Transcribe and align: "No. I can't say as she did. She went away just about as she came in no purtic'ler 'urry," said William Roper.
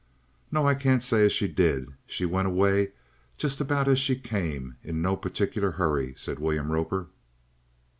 "No. 0.51 0.65
I 0.65 0.73
can't 0.73 1.03
say 1.03 1.25
as 1.25 1.31
she 1.31 1.47
did. 1.47 1.89
She 2.07 2.25
went 2.25 2.47
away 2.47 2.93
just 3.37 3.61
about 3.61 3.87
as 3.87 3.99
she 3.99 4.15
came 4.15 4.77
in 4.81 4.99
no 4.99 5.15
purtic'ler 5.15 5.75
'urry," 5.77 6.15
said 6.17 6.39
William 6.39 6.71
Roper. 6.71 7.09